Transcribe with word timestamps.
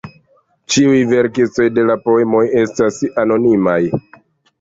Ĉiuj 0.75 1.01
verkistoj 1.11 1.65
de 1.75 1.83
la 1.89 1.97
poemoj 2.05 2.41
estas 2.63 2.99
anonimaj. 3.25 3.77